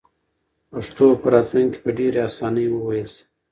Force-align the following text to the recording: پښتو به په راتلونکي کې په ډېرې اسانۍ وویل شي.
پښتو 0.71 1.05
به 1.11 1.15
په 1.21 1.27
راتلونکي 1.33 1.71
کې 1.73 1.79
په 1.83 1.89
ډېرې 1.97 2.19
اسانۍ 2.29 2.65
وویل 2.69 3.07
شي. 3.15 3.23